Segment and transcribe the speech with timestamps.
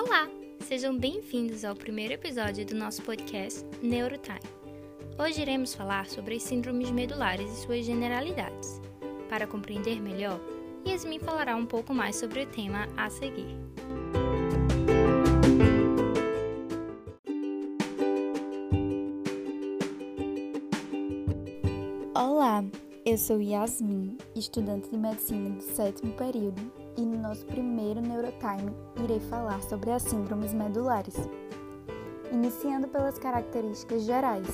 [0.00, 0.28] Olá,
[0.60, 4.38] sejam bem-vindos ao primeiro episódio do nosso podcast Neurotime.
[5.18, 8.80] Hoje iremos falar sobre as síndromes medulares e suas generalidades.
[9.28, 10.40] Para compreender melhor,
[10.86, 13.58] Yasmin falará um pouco mais sobre o tema a seguir.
[22.14, 22.64] Olá,
[23.04, 29.20] eu sou Yasmin, estudante de medicina do sétimo período, e no nosso primeiro Neurotime irei
[29.20, 31.14] falar sobre as síndromes medulares.
[32.32, 34.48] Iniciando pelas características gerais.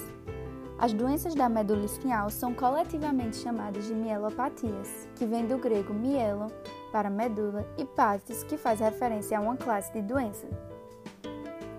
[0.78, 6.48] As doenças da medula espinhal são coletivamente chamadas de mielopatias, que vem do grego mielo,
[6.92, 10.46] para medula, e patis, que faz referência a uma classe de doença.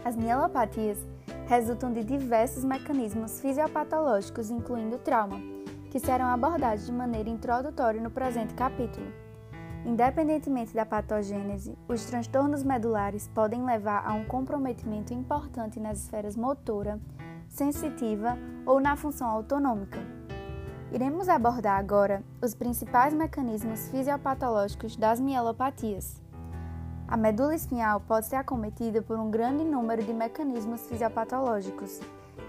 [0.04, 0.98] As mielopatias
[1.46, 5.40] resultam de diversos mecanismos fisiopatológicos, incluindo trauma
[5.92, 9.25] que serão abordados de maneira introdutória no presente capítulo.
[9.86, 17.00] Independentemente da patogênese, os transtornos medulares podem levar a um comprometimento importante nas esferas motora,
[17.48, 20.00] sensitiva ou na função autonômica.
[20.92, 26.20] Iremos abordar agora os principais mecanismos fisiopatológicos das mielopatias.
[27.08, 32.02] A medula espinhal pode ser acometida por um grande número de mecanismos fisiopatológicos,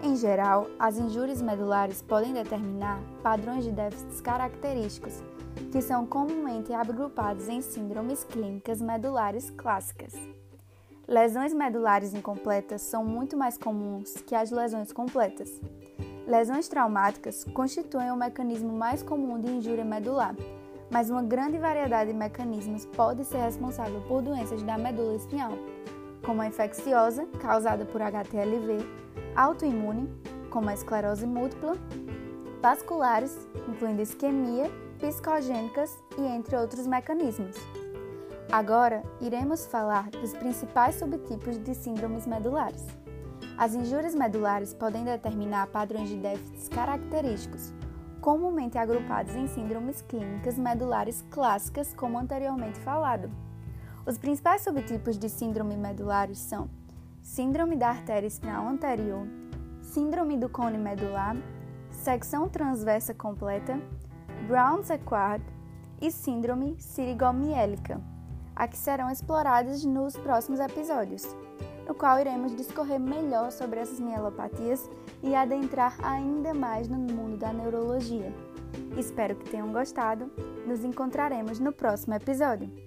[0.02, 5.22] em geral, as injúrias medulares podem determinar padrões de déficits característicos,
[5.70, 10.12] que são comumente agrupados em síndromes clínicas medulares clássicas.
[11.08, 15.60] Lesões medulares incompletas são muito mais comuns que as lesões completas.
[16.26, 20.34] Lesões traumáticas constituem o mecanismo mais comum de injúria medular,
[20.90, 25.52] mas uma grande variedade de mecanismos pode ser responsável por doenças da medula espinhal,
[26.24, 28.78] como a infecciosa, causada por HTLV,
[29.36, 30.08] autoimune,
[30.50, 31.76] como a esclerose múltipla,
[32.66, 37.54] vasculares, incluindo isquemia, psicogênicas e entre outros mecanismos.
[38.50, 42.84] Agora, iremos falar dos principais subtipos de síndromes medulares.
[43.56, 47.72] As injúrias medulares podem determinar padrões de déficits característicos,
[48.20, 53.30] comumente agrupados em síndromes clínicas medulares clássicas, como anteriormente falado.
[54.04, 56.68] Os principais subtipos de síndrome medulares são
[57.22, 59.24] síndrome da artéria espinhal anterior,
[59.80, 61.36] síndrome do cone medular,
[62.06, 63.80] secção transversa completa,
[64.46, 65.42] Brown-Séquard
[66.00, 68.00] e síndrome sirigomiélica,
[68.54, 71.26] a que serão exploradas nos próximos episódios,
[71.84, 74.88] no qual iremos discorrer melhor sobre essas mielopatias
[75.20, 78.32] e adentrar ainda mais no mundo da neurologia.
[78.96, 80.30] Espero que tenham gostado.
[80.64, 82.85] Nos encontraremos no próximo episódio.